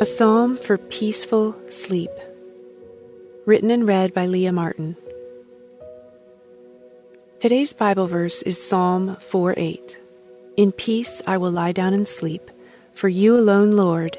[0.00, 2.12] A Psalm for Peaceful Sleep.
[3.46, 4.96] Written and read by Leah Martin.
[7.40, 10.00] Today's Bible verse is Psalm 4 8.
[10.56, 12.48] In peace I will lie down and sleep,
[12.94, 14.16] for you alone, Lord,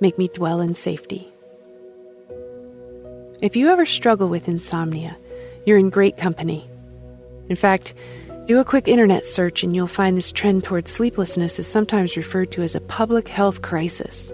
[0.00, 1.32] make me dwell in safety.
[3.40, 5.16] If you ever struggle with insomnia,
[5.64, 6.68] you're in great company.
[7.48, 7.94] In fact,
[8.46, 12.50] do a quick internet search and you'll find this trend toward sleeplessness is sometimes referred
[12.50, 14.32] to as a public health crisis.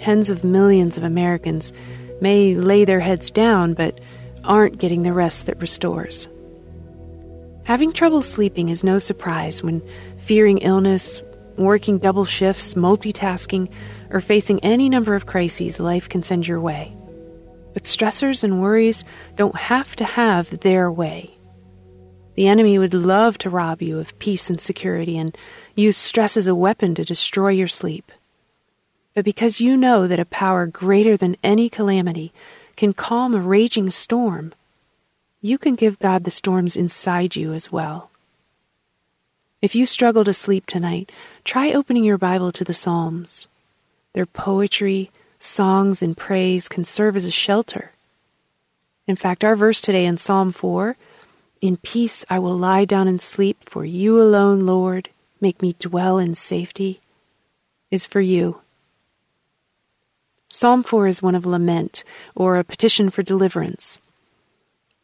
[0.00, 1.74] Tens of millions of Americans
[2.22, 4.00] may lay their heads down but
[4.44, 6.26] aren't getting the rest that restores.
[7.64, 9.82] Having trouble sleeping is no surprise when
[10.16, 11.22] fearing illness,
[11.58, 13.70] working double shifts, multitasking,
[14.08, 16.96] or facing any number of crises life can send your way.
[17.74, 19.04] But stressors and worries
[19.36, 21.36] don't have to have their way.
[22.36, 25.36] The enemy would love to rob you of peace and security and
[25.74, 28.10] use stress as a weapon to destroy your sleep.
[29.14, 32.32] But because you know that a power greater than any calamity
[32.76, 34.52] can calm a raging storm,
[35.40, 38.10] you can give God the storms inside you as well.
[39.62, 41.12] If you struggle to sleep tonight,
[41.44, 43.48] try opening your Bible to the Psalms.
[44.14, 47.92] Their poetry, songs, and praise can serve as a shelter.
[49.06, 50.96] In fact, our verse today in Psalm 4
[51.60, 56.18] In peace I will lie down and sleep, for you alone, Lord, make me dwell
[56.18, 57.00] in safety,
[57.90, 58.60] is for you.
[60.60, 62.04] Psalm 4 is one of lament,
[62.36, 63.98] or a petition for deliverance.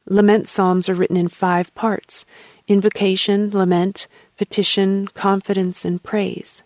[0.04, 2.26] Lament psalms are written in five parts
[2.68, 6.62] invocation, lament, petition, confidence, and praise.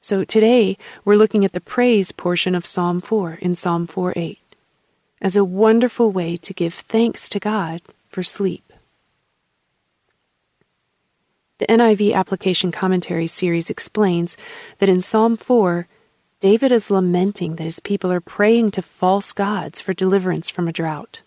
[0.00, 4.38] So today we're looking at the praise portion of Psalm 4 in Psalm 4 8
[5.20, 8.72] as a wonderful way to give thanks to God for sleep.
[11.58, 14.38] The NIV Application Commentary series explains
[14.78, 15.86] that in Psalm 4,
[16.42, 20.72] David is lamenting that his people are praying to false gods for deliverance from a
[20.72, 21.20] drought.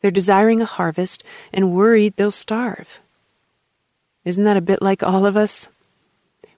[0.00, 1.22] They're desiring a harvest
[1.52, 2.98] and worried they'll starve.
[4.24, 5.68] Isn't that a bit like all of us?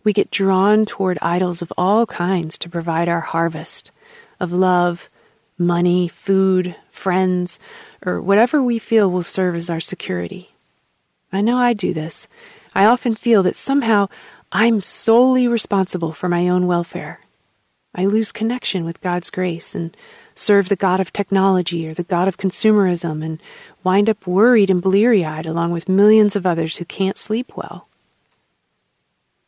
[0.03, 3.91] We get drawn toward idols of all kinds to provide our harvest
[4.41, 5.11] of love,
[5.59, 7.59] money, food, friends,
[8.07, 10.55] or whatever we feel will serve as our security.
[11.31, 12.29] I know I do this.
[12.75, 14.09] I often feel that somehow
[14.51, 17.21] I'm solely responsible for my own welfare.
[17.95, 19.97] I lose connection with God's grace and
[20.35, 23.41] serve the God of technology or the God of consumerism and
[23.85, 27.87] wind up worried and bleary eyed along with millions of others who can't sleep well.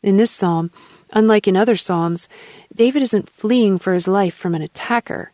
[0.00, 0.70] In this psalm,
[1.12, 2.28] unlike in other psalms,
[2.74, 5.32] David isn't fleeing for his life from an attacker,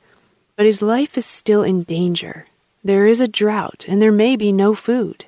[0.57, 2.47] but his life is still in danger.
[2.83, 5.27] There is a drought, and there may be no food.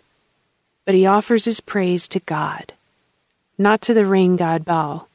[0.87, 2.73] But he offers his praise to God,
[3.59, 5.09] not to the rain god Baal,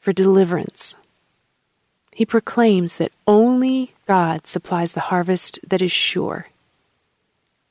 [0.00, 0.96] for deliverance
[2.18, 6.48] he proclaims that only God supplies the harvest that is sure.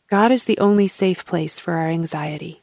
[0.10, 2.62] God is the only safe place for our anxiety.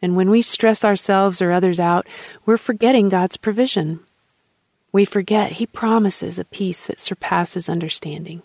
[0.00, 2.06] And when we stress ourselves or others out,
[2.46, 3.98] we're forgetting God's provision.
[4.92, 8.42] We forget He promises a peace that surpasses understanding.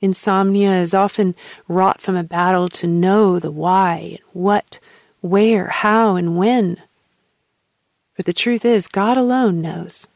[0.00, 1.34] Insomnia is often
[1.66, 4.78] wrought from a battle to know the why, what,
[5.22, 6.80] where, how, and when.
[8.16, 10.06] But the truth is, God alone knows.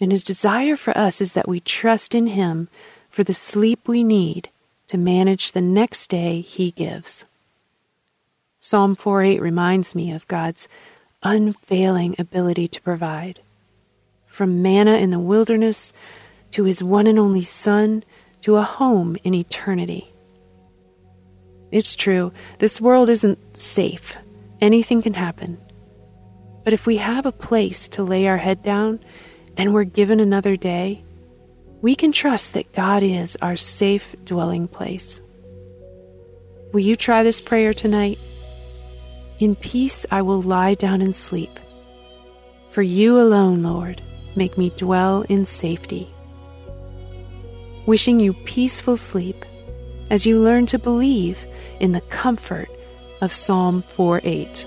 [0.00, 2.68] And his desire for us is that we trust in him
[3.10, 4.48] for the sleep we need
[4.88, 7.24] to manage the next day he gives.
[8.60, 10.68] Psalm 4:8 reminds me of God's
[11.22, 13.40] unfailing ability to provide.
[14.26, 15.92] From manna in the wilderness
[16.52, 18.04] to his one and only Son
[18.42, 20.12] to a home in eternity.
[21.70, 24.16] It's true, this world isn't safe.
[24.60, 25.58] Anything can happen.
[26.64, 29.00] But if we have a place to lay our head down
[29.58, 31.02] and we're given another day,
[31.82, 35.20] we can trust that God is our safe dwelling place.
[36.72, 38.18] Will you try this prayer tonight?
[39.40, 41.50] In peace I will lie down and sleep.
[42.70, 44.00] For you alone, Lord,
[44.36, 46.08] make me dwell in safety.
[47.86, 49.44] Wishing you peaceful sleep
[50.10, 51.44] as you learn to believe
[51.80, 52.68] in the comfort
[53.20, 54.66] of Psalm 4 8.